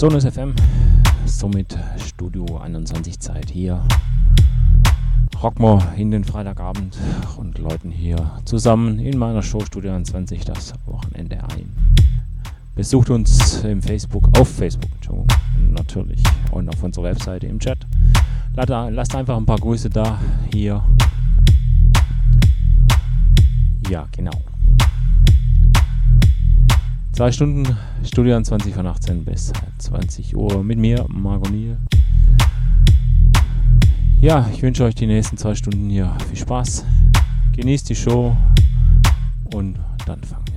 Sonus 0.00 0.24
FM, 0.24 0.54
somit 1.26 1.78
Studio 1.98 2.56
21 2.56 3.20
Zeit 3.20 3.50
hier. 3.50 3.86
Rocken 5.42 5.62
wir 5.62 5.92
in 5.94 6.10
den 6.10 6.24
Freitagabend 6.24 6.96
und 7.36 7.58
läuten 7.58 7.90
hier 7.90 8.16
zusammen 8.46 8.98
in 8.98 9.18
meiner 9.18 9.42
Show 9.42 9.60
Studio 9.60 9.92
21 9.92 10.46
das 10.46 10.72
Wochenende 10.86 11.36
ein. 11.50 11.76
Besucht 12.74 13.10
uns 13.10 13.62
im 13.62 13.82
Facebook, 13.82 14.26
auf 14.38 14.48
Facebook, 14.48 14.88
natürlich, 15.68 16.22
und 16.50 16.70
auf 16.70 16.82
unserer 16.82 17.04
Webseite 17.04 17.46
im 17.46 17.58
Chat. 17.58 17.86
Lasst 18.56 19.14
einfach 19.14 19.36
ein 19.36 19.44
paar 19.44 19.58
Grüße 19.58 19.90
da 19.90 20.18
hier. 20.50 20.82
Ja, 23.90 24.08
genau. 24.12 24.32
Zwei 27.20 27.32
Stunden 27.32 27.76
Studio 28.02 28.40
20 28.40 28.72
von 28.72 28.86
18 28.86 29.26
bis 29.26 29.52
20 29.76 30.34
Uhr 30.34 30.64
mit 30.64 30.78
mir, 30.78 31.04
Margot 31.10 31.50
Niel. 31.50 31.76
Ja, 34.22 34.48
ich 34.54 34.62
wünsche 34.62 34.84
euch 34.84 34.94
die 34.94 35.06
nächsten 35.06 35.36
zwei 35.36 35.54
Stunden 35.54 35.90
hier 35.90 36.16
viel 36.30 36.38
Spaß. 36.38 36.86
Genießt 37.54 37.90
die 37.90 37.94
Show 37.94 38.34
und 39.52 39.78
dann 40.06 40.24
fangen 40.24 40.49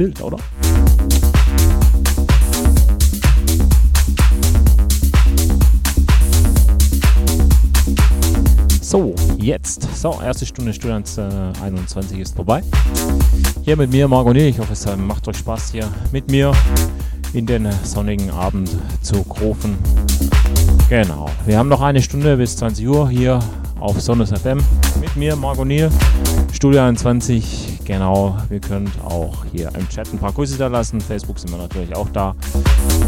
Bild, 0.00 0.22
oder? 0.22 0.38
So, 8.80 9.14
jetzt. 9.36 9.86
So, 9.94 10.18
erste 10.24 10.46
Stunde 10.46 10.72
Students 10.72 11.18
äh, 11.18 11.28
21 11.62 12.18
ist 12.18 12.34
vorbei. 12.34 12.62
Hier 13.60 13.76
mit 13.76 13.90
mir, 13.90 14.08
Margot 14.08 14.34
Ich 14.36 14.58
hoffe, 14.58 14.72
es 14.72 14.86
äh, 14.86 14.96
macht 14.96 15.28
euch 15.28 15.36
Spaß 15.36 15.72
hier 15.72 15.86
mit 16.12 16.30
mir 16.30 16.52
in 17.34 17.44
den 17.44 17.68
sonnigen 17.84 18.30
Abend 18.30 18.70
zu 19.02 19.22
Grofen. 19.24 19.76
Genau. 20.88 21.26
Wir 21.44 21.58
haben 21.58 21.68
noch 21.68 21.82
eine 21.82 22.00
Stunde 22.00 22.38
bis 22.38 22.56
20 22.56 22.88
Uhr 22.88 23.10
hier 23.10 23.38
auf 23.78 24.00
Sonnes 24.00 24.30
FM 24.30 24.60
mit 24.98 25.14
mir, 25.14 25.36
Margot 25.36 25.68
Studio 26.54 26.80
21. 26.80 27.79
Genau. 27.90 28.36
Wir 28.48 28.60
könnt 28.60 28.92
auch 29.04 29.44
hier 29.52 29.68
im 29.76 29.88
Chat 29.88 30.12
ein 30.12 30.18
paar 30.20 30.32
Grüße 30.32 30.56
da 30.56 30.68
lassen. 30.68 31.00
Facebook 31.00 31.40
sind 31.40 31.50
wir 31.50 31.58
natürlich 31.58 31.96
auch 31.96 32.08
da. 32.10 32.36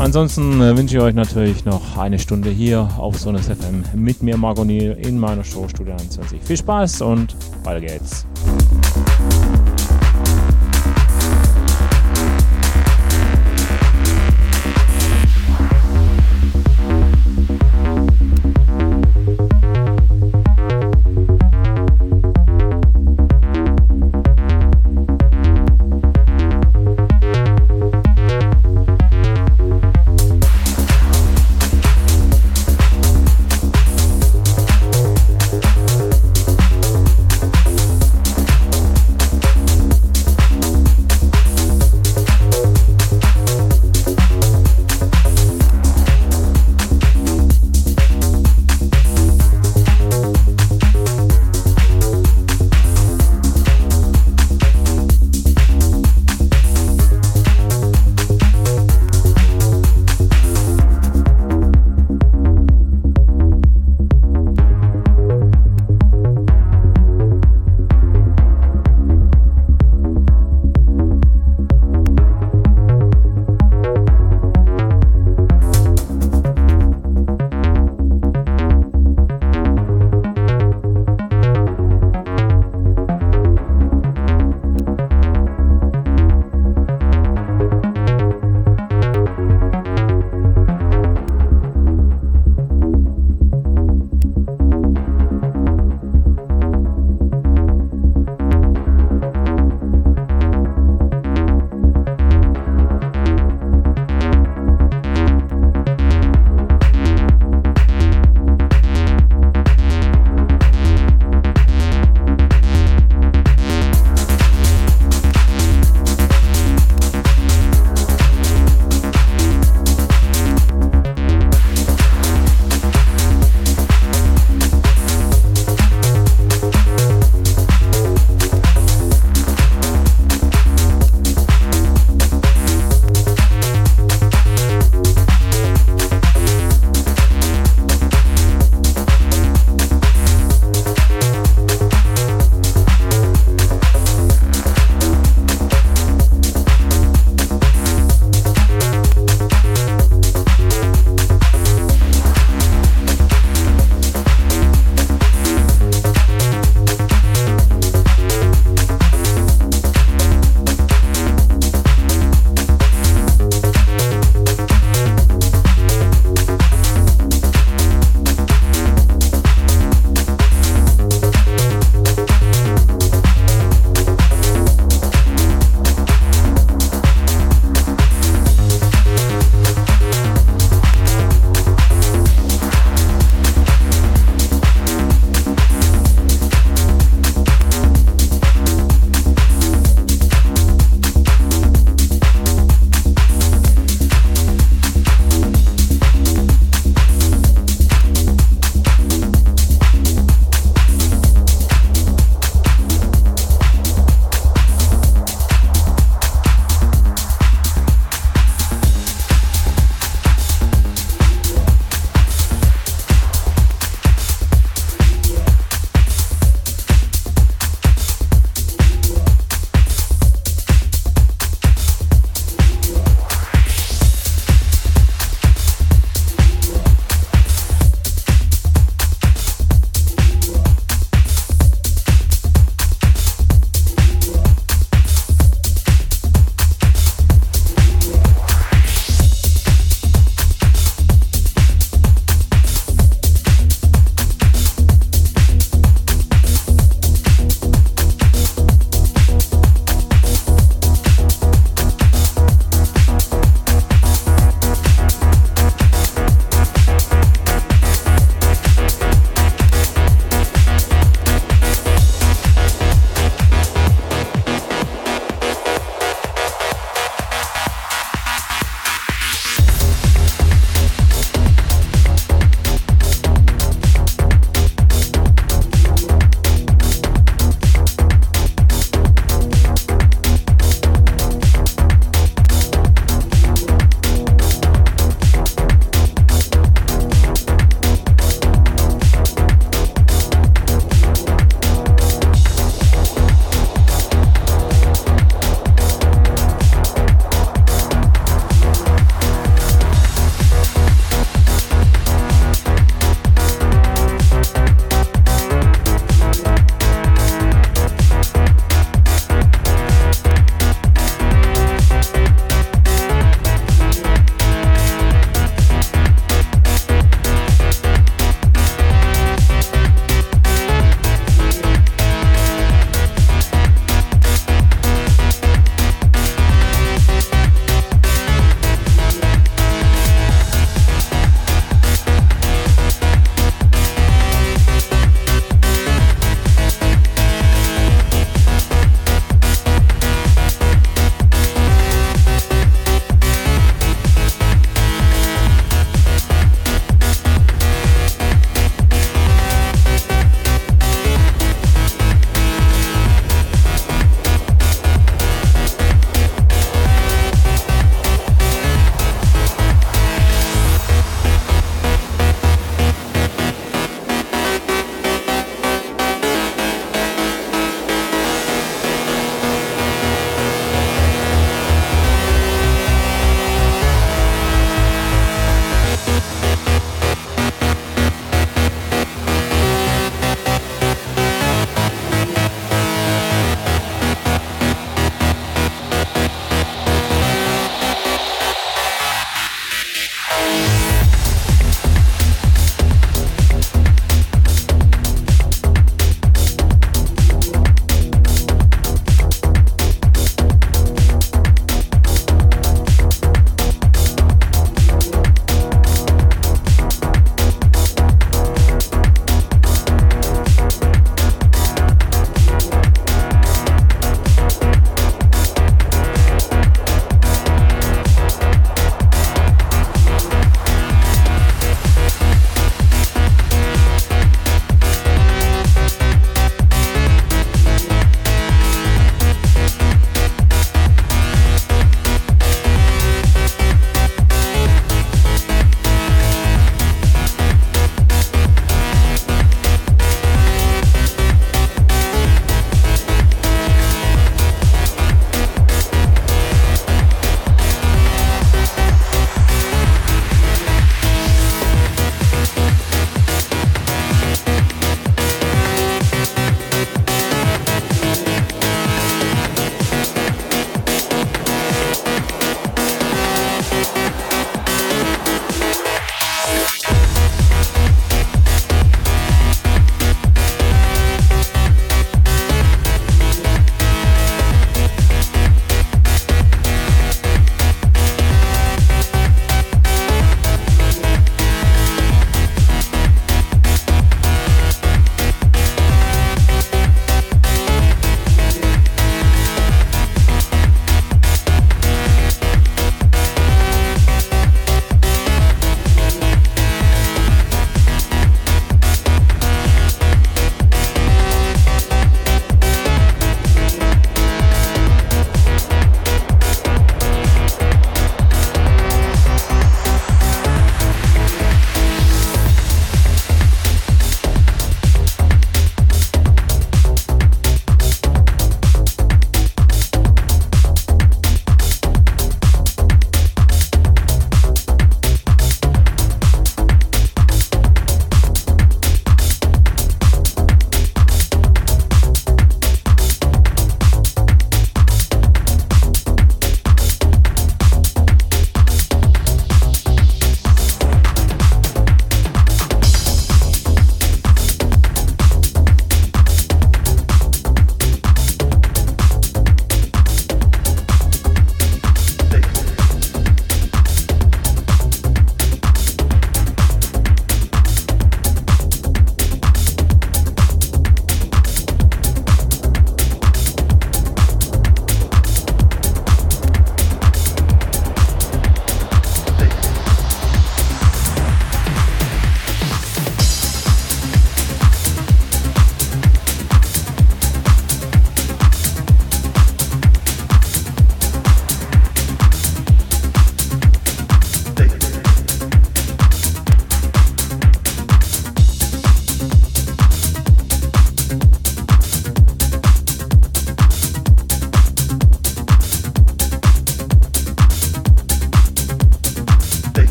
Ansonsten 0.00 0.60
äh, 0.60 0.76
wünsche 0.76 0.96
ich 0.96 1.00
euch 1.00 1.14
natürlich 1.14 1.64
noch 1.64 1.96
eine 1.96 2.18
Stunde 2.18 2.50
hier 2.50 2.88
auf 2.98 3.16
Sonnes 3.16 3.46
FM 3.46 3.84
mit 3.94 4.24
mir, 4.24 4.36
Margot 4.36 4.68
in 4.68 5.20
meiner 5.20 5.44
Show 5.44 5.68
Studio 5.68 5.92
21. 5.92 6.42
Viel 6.42 6.56
Spaß 6.56 7.02
und 7.02 7.36
weiter 7.62 7.80
geht's. 7.80 8.26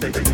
They, 0.00 0.08
they, 0.08 0.29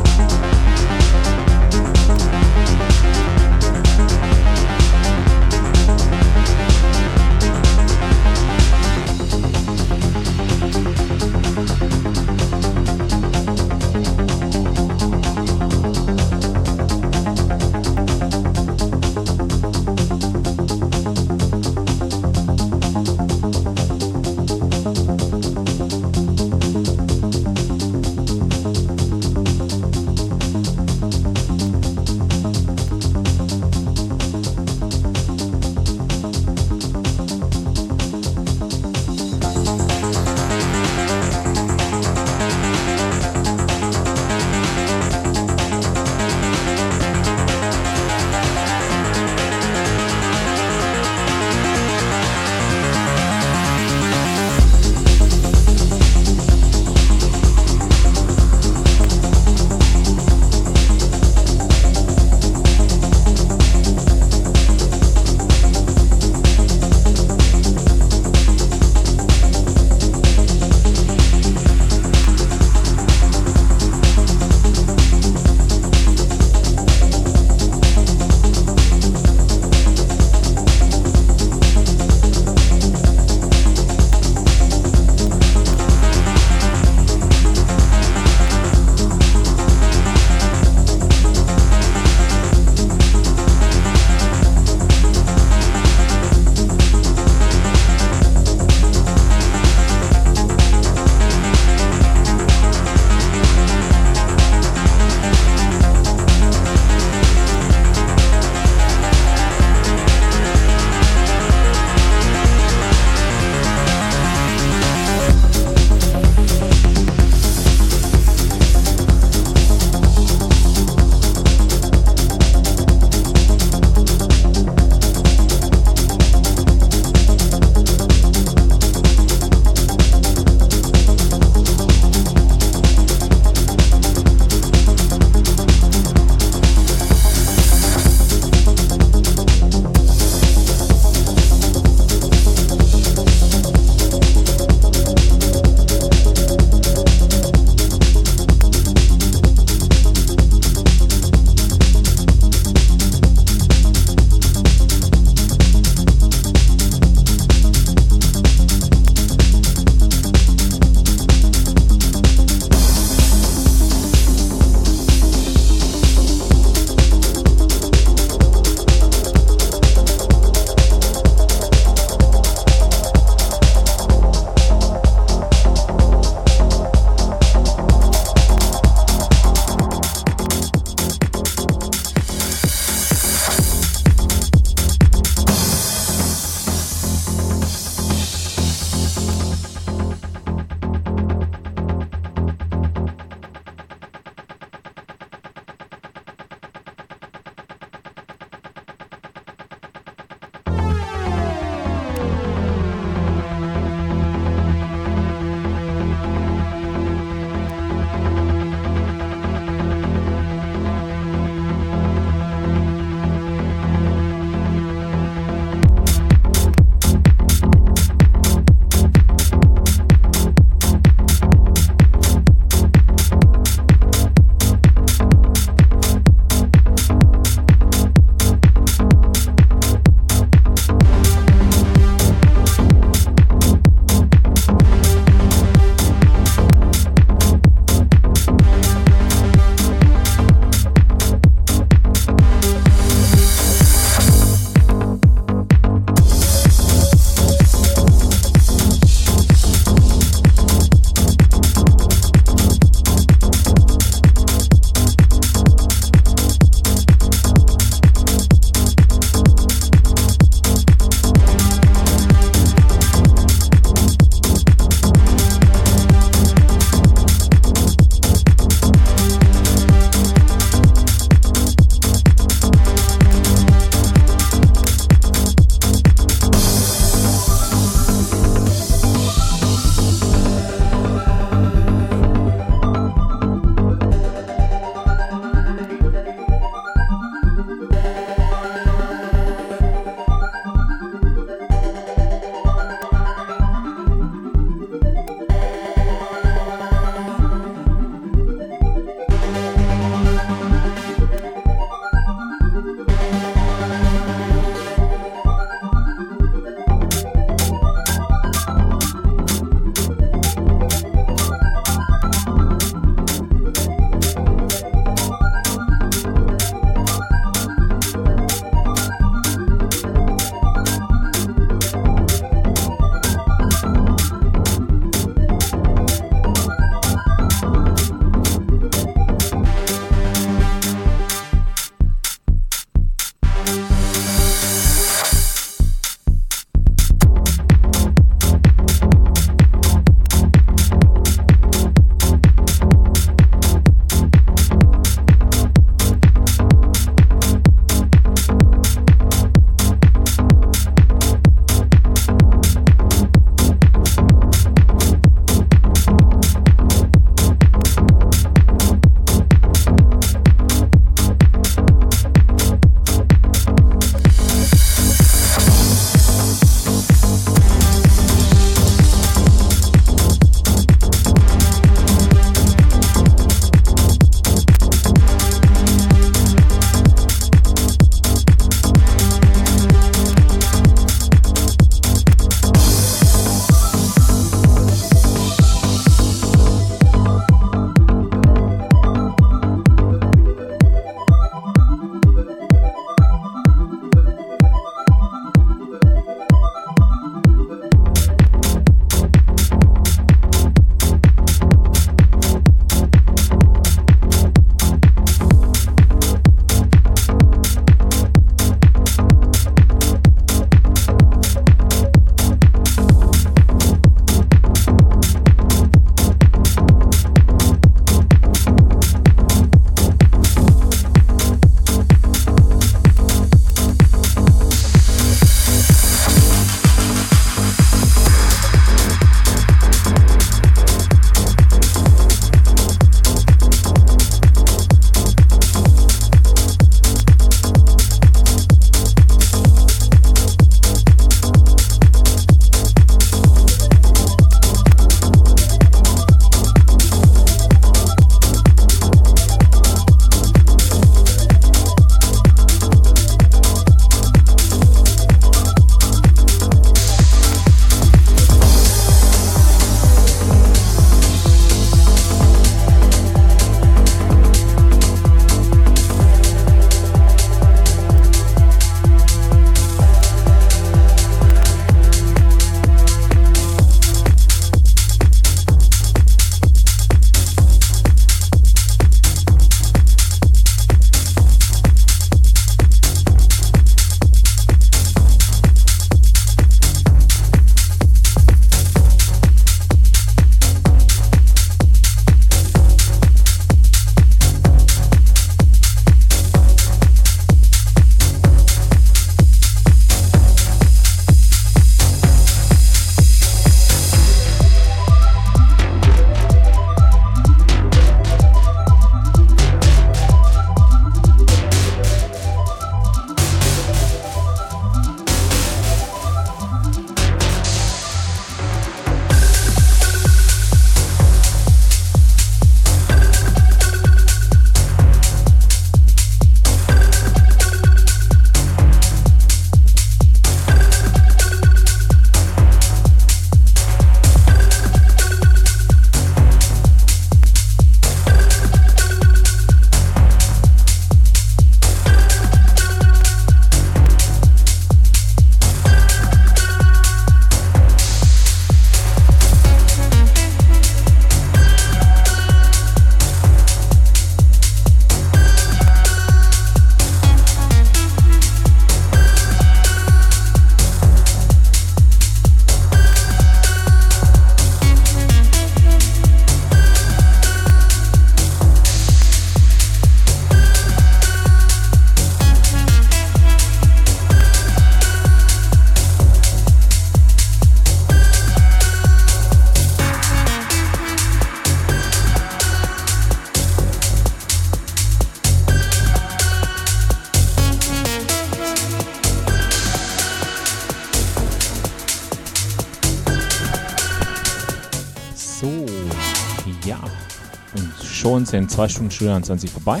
Sind 598.50 598.70
zwei 598.70 598.88
Stunden 598.88 599.10
Studio 599.10 599.34
21 599.34 599.70
vorbei. 599.70 600.00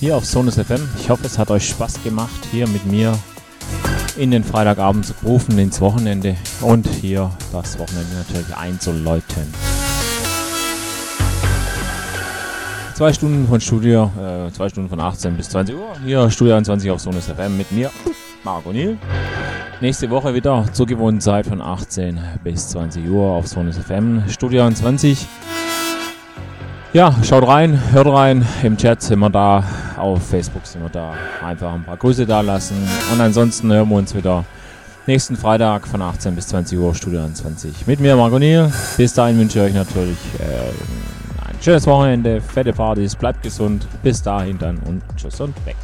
Hier 0.00 0.16
auf 0.16 0.24
Sonus 0.24 0.56
FM. 0.56 0.88
Ich 0.98 1.08
hoffe, 1.08 1.26
es 1.26 1.38
hat 1.38 1.50
euch 1.50 1.68
Spaß 1.68 2.02
gemacht, 2.02 2.48
hier 2.50 2.66
mit 2.66 2.84
mir 2.86 3.16
in 4.16 4.30
den 4.32 4.42
Freitagabend 4.42 5.06
zu 5.06 5.14
rufen, 5.24 5.58
ins 5.58 5.80
Wochenende 5.80 6.36
und 6.60 6.86
hier 6.88 7.30
das 7.52 7.78
Wochenende 7.78 8.16
natürlich 8.16 8.56
einzuläuten. 8.56 9.54
Zwei 12.94 13.12
Stunden 13.12 13.46
von 13.46 13.60
Studio, 13.60 14.10
äh, 14.18 14.50
zwei 14.52 14.68
Stunden 14.68 14.90
von 14.90 15.00
18 15.00 15.36
bis 15.36 15.48
20 15.50 15.74
Uhr. 15.74 15.96
Hier 16.04 16.28
Studio 16.30 16.54
21 16.54 16.90
auf 16.90 17.00
Sonus 17.00 17.26
FM 17.26 17.56
mit 17.56 17.70
mir, 17.72 17.90
Marco 18.42 18.72
Niel. 18.72 18.98
Nächste 19.80 20.10
Woche 20.10 20.34
wieder 20.34 20.66
zur 20.72 20.86
gewohnten 20.86 21.20
Zeit 21.20 21.46
von 21.46 21.62
18 21.62 22.20
bis 22.44 22.68
20 22.68 23.08
Uhr 23.08 23.30
auf 23.30 23.46
Sonus 23.46 23.78
FM. 23.78 24.24
Studio 24.28 24.62
21. 24.62 25.26
Ja, 26.92 27.14
schaut 27.22 27.46
rein, 27.46 27.80
hört 27.92 28.08
rein. 28.08 28.44
Im 28.64 28.76
Chat 28.76 29.00
sind 29.00 29.20
wir 29.20 29.30
da. 29.30 29.62
Auf 29.96 30.26
Facebook 30.26 30.66
sind 30.66 30.82
wir 30.82 30.88
da. 30.88 31.12
Einfach 31.40 31.72
ein 31.72 31.84
paar 31.84 31.96
Grüße 31.96 32.26
da 32.26 32.40
lassen. 32.40 32.76
Und 33.12 33.20
ansonsten 33.20 33.72
hören 33.72 33.88
wir 33.88 33.94
uns 33.94 34.12
wieder 34.12 34.44
nächsten 35.06 35.36
Freitag 35.36 35.86
von 35.86 36.02
18 36.02 36.34
bis 36.34 36.48
20 36.48 36.76
Uhr, 36.76 36.92
Studio 36.96 37.20
21. 37.20 37.86
Mit 37.86 38.00
mir, 38.00 38.16
Marco 38.16 38.40
Niel. 38.40 38.72
Bis 38.96 39.14
dahin 39.14 39.38
wünsche 39.38 39.60
ich 39.60 39.66
euch 39.66 39.74
natürlich 39.74 40.18
äh, 40.40 41.48
ein 41.48 41.62
schönes 41.62 41.86
Wochenende, 41.86 42.40
fette 42.40 42.72
Partys, 42.72 43.14
bleibt 43.14 43.44
gesund. 43.44 43.86
Bis 44.02 44.20
dahin 44.20 44.58
dann 44.58 44.78
und 44.78 45.00
tschüss 45.16 45.40
und 45.40 45.54
weg. 45.66 45.76